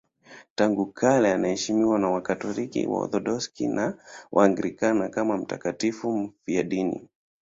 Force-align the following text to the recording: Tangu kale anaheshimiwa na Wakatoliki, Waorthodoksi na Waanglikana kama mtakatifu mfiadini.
Tangu 0.55 0.85
kale 0.85 1.31
anaheshimiwa 1.33 1.99
na 1.99 2.09
Wakatoliki, 2.09 2.87
Waorthodoksi 2.87 3.67
na 3.67 3.97
Waanglikana 4.31 5.09
kama 5.09 5.37
mtakatifu 5.37 6.11
mfiadini. 6.17 7.07